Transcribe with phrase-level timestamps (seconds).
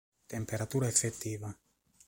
[0.25, 1.55] Temperatura effettiva